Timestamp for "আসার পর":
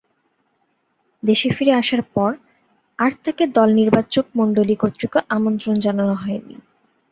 1.73-2.31